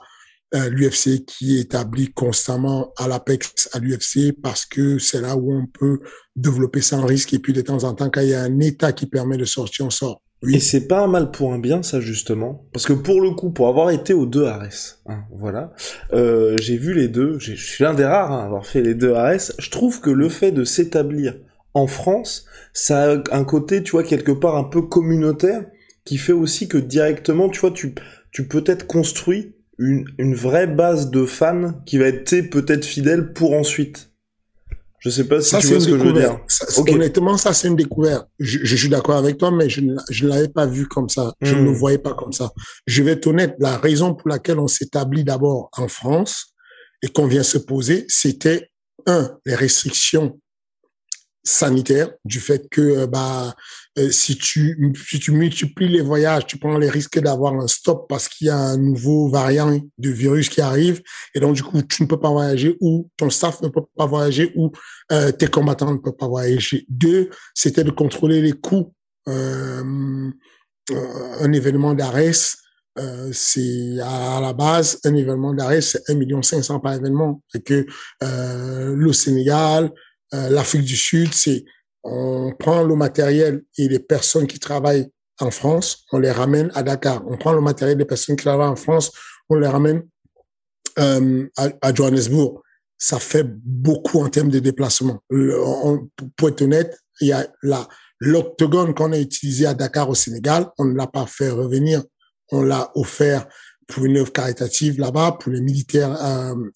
[0.55, 5.67] euh, l'UFC qui établit constamment à l'APEX à l'UFC parce que c'est là où on
[5.67, 5.99] peut
[6.35, 8.91] développer sans risque et puis de temps en temps quand il y a un état
[8.91, 10.21] qui permet de sortir, on sort.
[10.41, 10.55] Oui.
[10.55, 13.51] Et c'est pas un mal pour un bien, ça justement, parce que pour le coup,
[13.51, 15.73] pour avoir été aux deux Ares, hein, voilà,
[16.13, 19.13] euh, j'ai vu les deux, je suis l'un des rares à avoir fait les deux
[19.13, 19.51] Ares.
[19.59, 21.35] Je trouve que le fait de s'établir
[21.73, 25.65] en France, ça a un côté, tu vois, quelque part un peu communautaire,
[26.05, 27.93] qui fait aussi que directement, tu vois, tu
[28.31, 33.33] tu peux être construit une, une vraie base de fans qui va être peut-être fidèle
[33.33, 34.09] pour ensuite.
[34.99, 36.39] Je sais pas si ça, tu vois ce que je veux dire.
[36.49, 36.93] Ça, okay.
[36.93, 38.27] Honnêtement, ça c'est une découverte.
[38.37, 41.33] Je, je suis d'accord avec toi, mais je ne je l'avais pas vu comme ça.
[41.41, 41.75] Je ne le hmm.
[41.75, 42.51] voyais pas comme ça.
[42.85, 43.55] Je vais être honnête.
[43.59, 46.53] La raison pour laquelle on s'établit d'abord en France
[47.01, 48.69] et qu'on vient se poser, c'était
[49.05, 50.37] un les restrictions
[51.43, 53.55] sanitaire du fait que euh, bah
[53.99, 58.07] euh, si tu si tu multiplies les voyages, tu prends les risques d'avoir un stop
[58.07, 61.01] parce qu'il y a un nouveau variant de virus qui arrive
[61.35, 64.05] et donc du coup tu ne peux pas voyager ou ton staff ne peut pas
[64.05, 64.71] voyager ou
[65.11, 66.85] euh, tes combattants ne peuvent pas voyager.
[66.87, 68.93] Deux, c'était de contrôler les coûts.
[69.27, 70.31] Euh,
[70.91, 72.55] un événement d'ARES,
[72.97, 77.61] euh, c'est à la base un événement d'ARES, c'est 1 million 500 par événement et
[77.61, 77.85] que
[78.21, 79.91] le Sénégal,
[80.31, 81.65] l'Afrique du Sud, c'est
[82.03, 85.09] on prend le matériel et les personnes qui travaillent
[85.39, 87.23] en France, on les ramène à Dakar.
[87.27, 89.11] On prend le matériel des personnes qui travaillent en France,
[89.49, 90.03] on les ramène
[90.99, 92.61] euh, à, Johannesburg.
[92.97, 95.19] Ça fait beaucoup en termes de déplacement.
[95.31, 97.87] On, pour être honnête, il y a la
[98.21, 102.03] l'octogone qu'on a utilisé à Dakar au Sénégal, on ne l'a pas fait revenir,
[102.51, 103.47] on l'a offert
[103.87, 106.17] pour une œuvre caritative là-bas, pour les militaires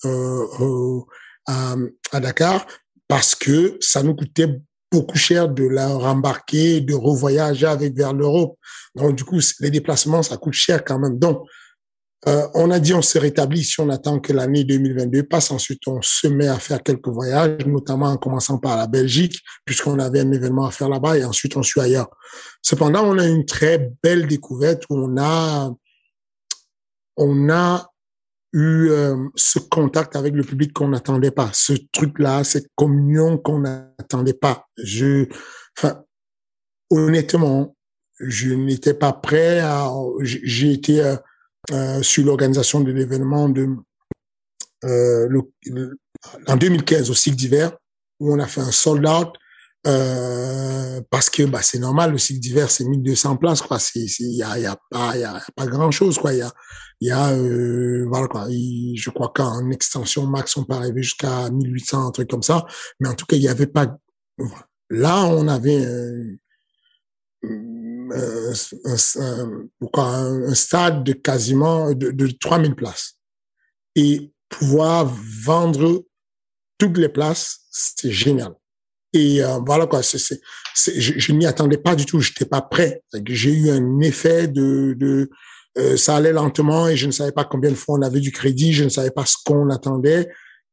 [0.06, 1.02] euh,
[1.50, 2.66] euh, à Dakar
[3.08, 4.60] parce que ça nous coûtait
[4.94, 8.58] beaucoup cher de la rembarquer, de revoyager avec vers l'Europe.
[8.96, 11.18] Donc, du coup, les déplacements, ça coûte cher quand même.
[11.18, 11.42] Donc,
[12.28, 15.52] euh, on a dit on se rétablit si on attend que l'année 2022 passe.
[15.52, 20.00] Ensuite, on se met à faire quelques voyages, notamment en commençant par la Belgique, puisqu'on
[20.00, 22.10] avait un événement à faire là-bas, et ensuite on suit ailleurs.
[22.62, 25.74] Cependant, on a une très belle découverte où on a
[27.18, 27.93] on a
[28.54, 33.60] eu euh, ce contact avec le public qu'on n'attendait pas, ce truc-là, cette communion qu'on
[33.60, 34.68] n'attendait pas.
[34.78, 35.28] Je,
[35.78, 36.04] enfin,
[36.90, 37.76] honnêtement,
[38.20, 39.92] je n'étais pas prêt à.
[40.22, 41.16] J'ai été euh,
[41.72, 43.70] euh, sur l'organisation de l'événement de
[44.84, 45.98] euh, le,
[46.48, 47.72] en 2015 au cycle d'hiver
[48.20, 49.30] où on a fait un sold out
[49.86, 53.78] euh, parce que bah, c'est normal, le cycle d'hiver, c'est 1200 places, quoi.
[53.96, 56.34] Il y a, y a pas, y a, pas grand chose, quoi.
[56.34, 56.52] Il y a,
[57.04, 58.48] il y a, euh, voilà, quoi.
[58.50, 62.66] je crois qu'en extension max, on peut arriver jusqu'à 1800, un truc comme ça.
[63.02, 63.98] Mais en tout cas, il y avait pas,
[64.90, 66.40] là, on avait, euh,
[67.44, 68.54] un,
[69.98, 73.18] un, stade de quasiment de, de 3000 places.
[73.98, 75.06] Et pouvoir
[75.44, 76.06] vendre
[76.78, 78.54] toutes les places, c'est génial.
[79.12, 80.18] Et euh, voilà quoi, je,
[80.74, 83.04] je n'y attendais pas du tout, j'étais pas prêt.
[83.28, 85.30] J'ai eu un effet de
[85.78, 88.32] euh, ça allait lentement et je ne savais pas combien de fois on avait du
[88.32, 90.30] crédit, je ne savais pas ce qu'on attendait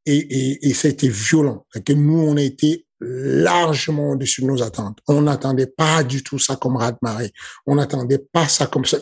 [0.07, 1.67] et, et, et ça a été violent.
[1.85, 4.99] Que nous, on a été largement au-dessus de nos attentes.
[5.09, 7.33] On n'attendait pas du tout ça comme raz de marée.
[7.67, 8.99] On n'attendait pas ça comme ça.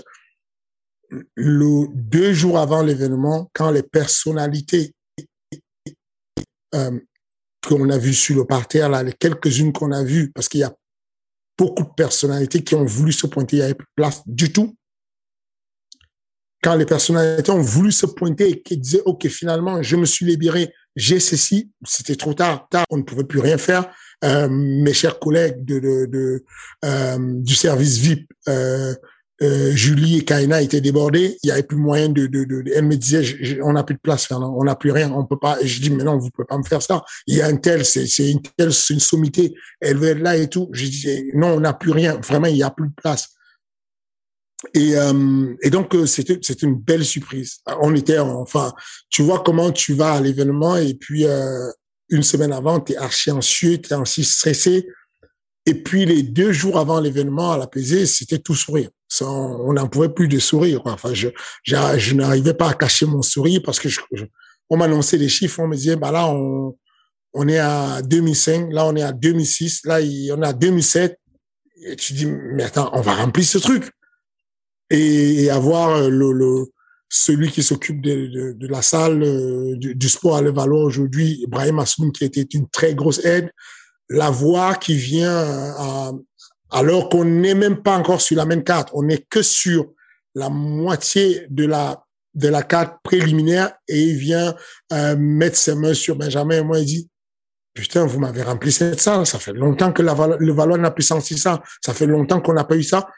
[1.35, 4.95] Le deux jours avant l'événement, quand les personnalités
[6.75, 6.99] euh,
[7.67, 10.65] qu'on a vues sur le parterre, là, les quelques-unes qu'on a vues, parce qu'il y
[10.65, 10.75] a
[11.57, 14.53] beaucoup de personnalités qui ont voulu se pointer, il n'y avait plus de place du
[14.53, 14.77] tout.
[16.62, 20.27] Quand les personnalités ont voulu se pointer et qui disaient, OK, finalement, je me suis
[20.27, 23.90] libéré, j'ai ceci, c'était trop tard, tard, on ne pouvait plus rien faire.
[24.25, 26.44] Euh, mes chers collègues de, de, de
[26.85, 28.92] euh, du service VIP, euh,
[29.40, 31.38] euh, Julie et Kaina étaient débordés.
[31.42, 34.01] Il y avait plus moyen de, de, de, elle me disait, on n'a plus de
[34.01, 34.55] place, Fernand.
[34.59, 35.12] On n'a plus rien.
[35.12, 35.61] On peut pas.
[35.61, 37.05] Et je dis, mais non, vous pouvez pas me faire ça.
[37.27, 39.55] Il y a un tel, c'est, une telle, c'est une sommité.
[39.81, 40.68] Elle veut être là et tout.
[40.73, 42.18] Je dis, non, on n'a plus rien.
[42.21, 43.29] Vraiment, il y a plus de place.
[44.75, 47.59] Et, euh, et donc euh, c'était c'était une belle surprise.
[47.81, 48.73] On était enfin,
[49.09, 51.71] tu vois comment tu vas à l'événement et puis euh,
[52.09, 54.88] une semaine avant, tu es archi anxieux, tu es archi stressé.
[55.64, 58.88] Et puis les deux jours avant l'événement à la pesée, c'était tout sourire.
[59.21, 60.81] on n'en pouvait plus de sourire.
[60.87, 61.29] Enfin, je,
[61.62, 64.01] je, je n'arrivais pas à cacher mon sourire parce que je,
[64.71, 66.75] on m'annonçait les chiffres, on me disait, bah là, on,
[67.35, 71.18] on est à 2005, là, on est à 2006, là, on est à 2007.
[71.85, 73.92] Et tu dis, mais attends, on va remplir ce truc
[74.90, 76.66] et, avoir euh, le, le,
[77.09, 81.79] celui qui s'occupe de, de, de, la salle euh, du, sport à Levallois aujourd'hui, Ibrahim
[81.79, 83.51] Assoum, qui était une très grosse aide,
[84.09, 85.37] la voix qui vient
[85.77, 86.12] à,
[86.70, 89.92] alors qu'on n'est même pas encore sur la même carte, on n'est que sur
[90.35, 94.55] la moitié de la de la carte préliminaire et il vient
[94.92, 97.11] euh, mettre ses mains sur Benjamin et moi il dit
[97.74, 101.38] putain vous m'avez rempli cette salle ça fait longtemps que le Valois n'a plus senti
[101.38, 103.09] ça ça fait longtemps qu'on n'a pas eu ça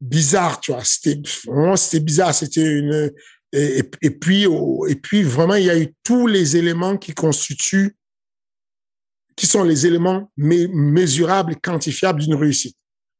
[0.00, 0.84] bizarre, tu vois.
[0.84, 2.34] C'était vraiment c'était bizarre.
[2.34, 3.12] C'était une
[3.52, 7.96] et, puis et puis vraiment il y a eu tous les éléments qui constituent
[9.36, 12.76] qui sont les éléments mesurables et quantifiables d'une réussite.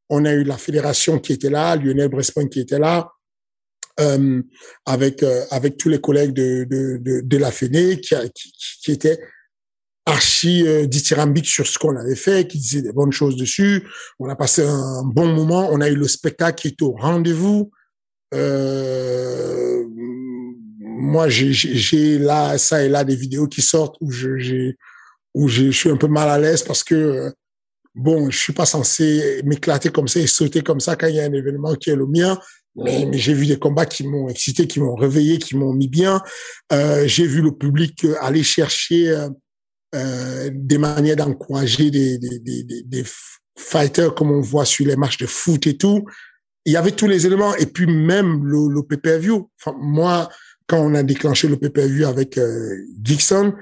[0.09, 3.11] On a eu la fédération qui était là, Lionel Brespon qui était là,
[4.01, 4.43] euh,
[4.87, 8.93] avec euh, avec tous les collègues de de de, de la Fédé qui, qui, qui
[8.93, 9.19] étaient
[10.07, 13.87] archi euh, dithyrambique sur ce qu'on avait fait, qui disait des bonnes choses dessus.
[14.21, 15.69] On a passé un bon moment.
[15.71, 17.71] On a eu le spectacle qui est au rendez-vous.
[18.33, 19.85] Euh,
[20.79, 24.73] moi, j'ai là, ça et là, des vidéos qui sortent où je,
[25.35, 27.33] où je suis un peu mal à l'aise parce que
[27.95, 31.21] bon, je suis pas censé m'éclater comme ça et sauter comme ça quand il y
[31.21, 32.38] a un événement qui est le mien.
[32.77, 36.21] Mais, j'ai vu des combats qui m'ont excité, qui m'ont réveillé, qui m'ont mis bien.
[36.73, 39.29] Euh, j'ai vu le public aller chercher
[39.97, 43.05] euh, des manières d'encourager des,
[43.59, 46.05] fighters comme on voit sur les matchs de foot et tout.
[46.67, 49.51] Il y avait tous les éléments et puis même le, le pay-per-view.
[49.79, 50.29] Moi,
[50.67, 53.55] quand on a déclenché le pay-per-view avec euh, Dixon,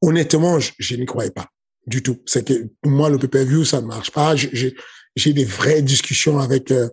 [0.00, 1.46] honnêtement, je, je n'y croyais pas
[1.86, 2.20] du tout.
[2.26, 4.34] C'est que pour moi, le pay-per-view, ça ne marche pas.
[4.36, 6.88] J'ai des vraies discussions avec euh,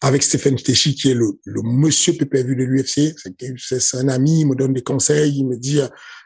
[0.00, 3.14] avec Stéphane Téchi, qui est le, le monsieur PPV de l'UFC.
[3.56, 5.80] C'est un ami, il me donne des conseils, il me dit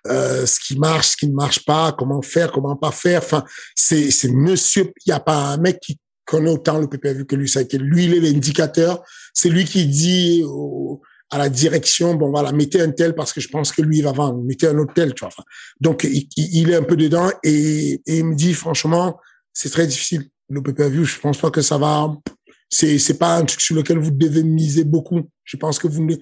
[0.07, 3.23] euh, ce qui marche, ce qui ne marche pas, comment faire, comment pas faire.
[3.23, 3.45] Enfin,
[3.75, 7.51] c'est monsieur, il n'y a pas un mec qui connaît autant le PPV que lui.
[7.79, 9.03] Lui, il est l'indicateur.
[9.33, 10.45] C'est lui qui dit
[11.31, 14.05] à la direction, bon voilà, mettez un tel parce que je pense que lui, il
[14.05, 14.43] va vendre.
[14.43, 15.45] Mettez un autre tel, tu vois.
[15.81, 19.19] Donc, il, il, est un peu dedans et, et il me dit, franchement,
[19.53, 20.29] c'est très difficile.
[20.49, 22.11] Le PPV, je pense pas que ça va
[22.71, 25.23] c'est c'est pas un truc sur lequel vous devez miser beaucoup.
[25.45, 26.17] Je pense que vous ne...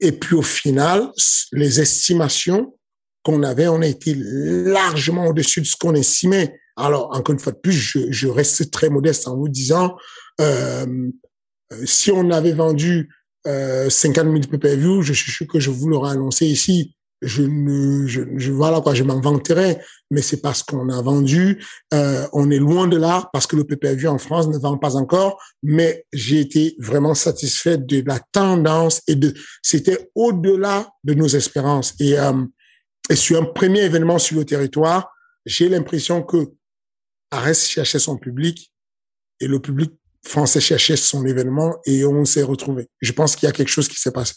[0.00, 1.10] et puis au final,
[1.52, 2.74] les estimations
[3.22, 6.58] qu'on avait, on a été largement au-dessus de ce qu'on estimait.
[6.76, 9.96] Alors encore une fois de plus, je, je reste très modeste en vous disant
[10.40, 10.86] euh,
[11.84, 13.08] si on avait vendu
[13.46, 18.06] euh, 50 000 pay-per-view, je suis sûr que je vous l'aurais annoncé ici je ne,
[18.06, 19.78] je, je voilà quoi, je m'en vanterai,
[20.10, 21.64] mais c'est parce qu'on a vendu.
[21.94, 24.96] Euh, on est loin de là parce que le PPV en France ne vend pas
[24.96, 31.28] encore, mais j'ai été vraiment satisfait de la tendance et de, c'était au-delà de nos
[31.28, 31.94] espérances.
[32.00, 32.44] Et, euh,
[33.08, 35.10] et sur un premier événement sur le territoire,
[35.46, 36.52] j'ai l'impression que
[37.30, 38.72] Arès cherchait son public
[39.40, 42.88] et le public français cherchait son événement et on s'est retrouvé.
[43.00, 44.34] Je pense qu'il y a quelque chose qui s'est passé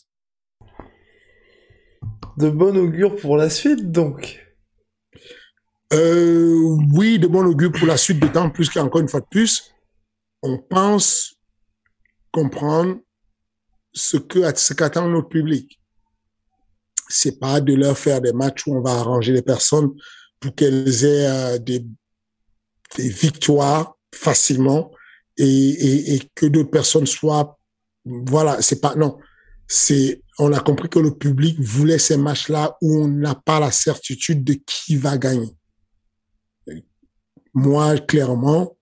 [2.39, 4.39] de bon augure pour la suite, donc.
[5.91, 9.71] euh, Oui, de bon augure pour la suite temps, plus qu'encore une fois de plus,
[10.41, 11.36] on pense
[12.32, 12.99] comprendre
[13.91, 15.82] ce que ce qu'attend notre public.
[17.10, 19.89] C'est pas de leur faire des matchs où on va arranger les personnes
[20.39, 21.86] pour qu'elles aient euh, des,
[22.97, 24.91] victoires facilement
[25.38, 27.60] et, et, et que d'autres personnes soient
[28.04, 29.19] voilà c'est pas non
[29.67, 33.71] c'est on a compris que le public voulait ces matchs-là où on n'a pas la
[33.71, 35.56] certitude de qui va gagner.
[37.54, 38.78] Moi, clairement,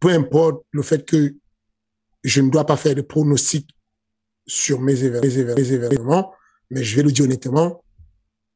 [0.00, 1.34] peu importe le fait que
[2.22, 3.68] je ne dois pas faire de pronostics
[4.46, 6.32] sur mes événements,
[6.70, 7.82] mais je vais le dire honnêtement,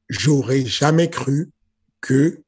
[0.09, 1.51] j'aurais jamais cru
[2.01, 2.43] que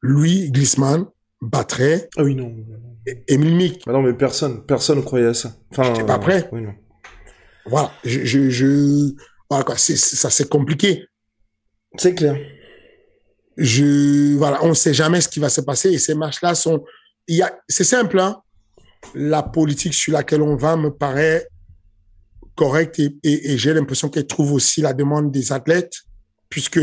[0.00, 1.06] lui, Glissman,
[1.40, 2.54] battrait ah oui, non.
[3.28, 3.82] Emile Mick.
[3.86, 5.56] Ah non, mais personne, personne croyait à ça.
[5.70, 6.48] Enfin, J'étais pas prêt.
[6.52, 6.74] Oui, non.
[7.66, 9.12] Voilà, je, je, je...
[9.48, 11.06] Voilà quoi, ça c'est compliqué.
[11.98, 12.36] C'est clair.
[13.56, 16.82] Je, voilà, on ne sait jamais ce qui va se passer et ces matchs-là sont,
[17.28, 18.40] il c'est simple, hein.
[19.14, 21.48] La politique sur laquelle on va me paraît
[22.54, 25.94] correcte et, et, et j'ai l'impression qu'elle trouve aussi la demande des athlètes
[26.48, 26.80] puisque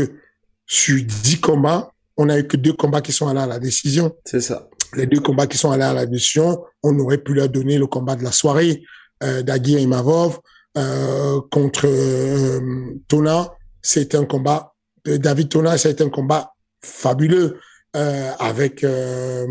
[0.66, 4.14] sur dix combats, on n'a eu que deux combats qui sont allés à la décision.
[4.24, 4.68] C'est ça.
[4.94, 7.86] Les deux combats qui sont allés à la décision, on aurait pu leur donner le
[7.86, 8.82] combat de la soirée,
[9.22, 10.38] euh, Dagui et Mavov
[10.76, 12.60] euh, contre euh,
[13.08, 13.52] Tona.
[13.82, 14.74] C'était un combat,
[15.08, 16.52] euh, David Tona, été un combat
[16.82, 17.58] fabuleux
[17.96, 19.46] euh, avec euh,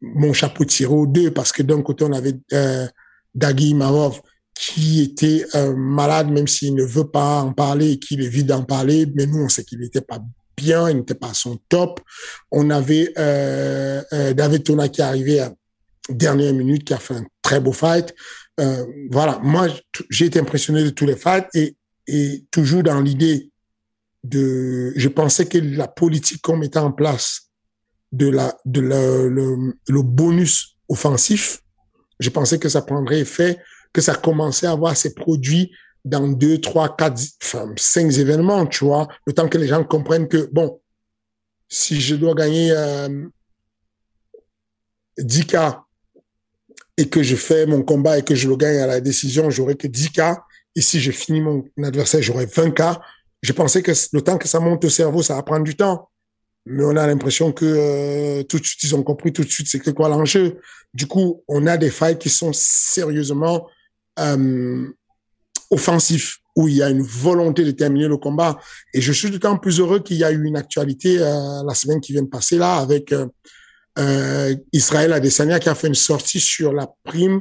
[0.00, 2.38] mon chapeau tiré aux deux parce que d'un côté on avait
[3.34, 4.20] Dagui Mavov
[4.54, 5.44] qui était
[5.76, 9.44] malade même s'il ne veut pas en parler et qu'il évite d'en parler, mais nous
[9.44, 10.18] on sait qu'il n'était pas
[10.56, 12.00] bien, il n'était pas à son top.
[12.50, 13.12] On avait
[14.34, 15.52] David Tona qui arrivé à
[16.08, 18.14] dernière minute, qui a fait un très beau fight.
[18.58, 19.68] Euh, voilà, moi
[20.08, 23.50] j'ai été impressionné de tous les fights et, et toujours dans l'idée
[24.24, 27.50] de, je pensais que la politique qu'on mettait en place
[28.12, 31.62] de la de le, le, le bonus offensif,
[32.18, 33.58] je pensais que ça prendrait effet,
[33.92, 35.70] que ça commençait à avoir ses produits
[36.04, 40.28] dans deux, trois, quatre, enfin, cinq événements, tu vois, le temps que les gens comprennent
[40.28, 40.80] que, bon,
[41.68, 43.26] si je dois gagner euh,
[45.18, 45.82] 10K
[46.96, 49.76] et que je fais mon combat et que je le gagne à la décision, j'aurai
[49.76, 50.38] que 10K.
[50.74, 52.98] Et si je finis mon adversaire, j'aurai 20K.
[53.42, 56.08] Je pensais que le temps que ça monte au cerveau, ça va prendre du temps.
[56.64, 59.68] Mais on a l'impression que euh, tout de suite, ils ont compris tout de suite
[59.70, 60.58] c'est quoi l'enjeu.
[60.92, 63.68] Du coup, on a des failles qui sont sérieusement
[64.18, 64.88] euh,
[65.70, 68.58] offensif, où il y a une volonté de terminer le combat.
[68.94, 72.00] Et je suis d'autant plus heureux qu'il y a eu une actualité euh, la semaine
[72.00, 73.12] qui vient de passer là avec
[73.98, 77.40] euh, Israël Adesanya qui a fait une sortie sur la prime,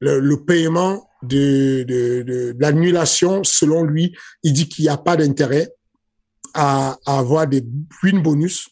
[0.00, 3.42] le, le paiement de, de, de, de l'annulation.
[3.44, 5.70] Selon lui, il dit qu'il n'y a pas d'intérêt
[6.54, 7.64] à, à avoir des
[8.02, 8.68] win bonus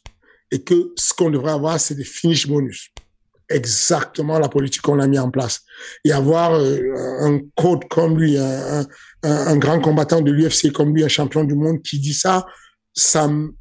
[0.51, 2.91] et que ce qu'on devrait avoir, c'est des finish bonus
[3.49, 5.63] exactement la politique qu'on a mis en place.
[6.05, 6.81] Et avoir euh,
[7.21, 8.87] un code comme lui, un, un,
[9.23, 12.47] un grand combattant de l'UFC comme lui, un champion du monde qui dit ça,
[12.95, 13.55] ça me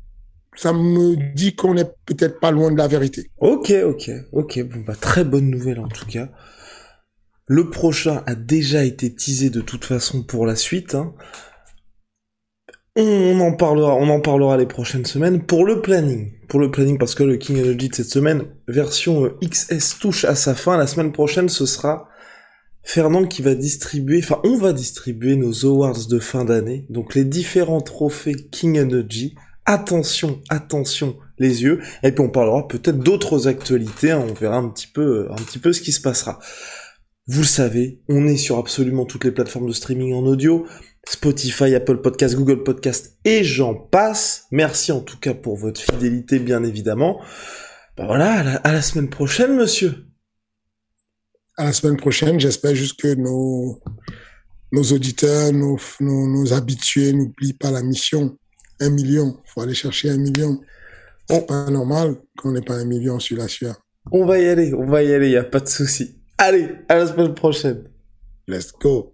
[0.56, 3.32] ça me dit qu'on est peut-être pas loin de la vérité.
[3.40, 4.60] Ok, ok, ok.
[4.86, 6.30] Bah, très bonne nouvelle en tout cas.
[7.46, 10.96] Le prochain a déjà été teasé de toute façon pour la suite.
[10.96, 11.14] Hein.
[12.96, 16.32] On en parlera, on en parlera les prochaines semaines pour le planning.
[16.48, 20.26] Pour le planning, parce que le King Energy de cette semaine, version euh, XS touche
[20.26, 20.78] à sa fin.
[20.78, 22.08] La semaine prochaine, ce sera
[22.84, 26.86] Fernand qui va distribuer, enfin, on va distribuer nos awards de fin d'année.
[26.90, 29.36] Donc, les différents trophées King Energy.
[29.66, 31.82] Attention, attention, les yeux.
[32.04, 34.12] Et puis, on parlera peut-être d'autres actualités.
[34.12, 34.26] Hein.
[34.30, 36.40] On verra un petit peu, un petit peu ce qui se passera.
[37.28, 40.68] Vous le savez, on est sur absolument toutes les plateformes de streaming en audio.
[41.08, 44.46] Spotify, Apple Podcast, Google Podcast et j'en passe.
[44.52, 47.22] Merci en tout cas pour votre fidélité, bien évidemment.
[47.96, 50.06] Ben voilà, à la, semaine prochaine, monsieur.
[51.58, 53.82] À la semaine prochaine, j'espère juste que nos,
[54.74, 58.38] auditeurs, nos habitués n'oublient pas la mission.
[58.84, 60.60] Un million, faut aller chercher un million.
[61.30, 63.76] C'est pas normal qu'on n'ait pas un million sur la sueur.
[64.12, 66.18] On va y aller, on va y aller, y a pas de souci.
[66.38, 67.86] Allez, à la semaine prochaine.
[68.46, 69.14] Let's go.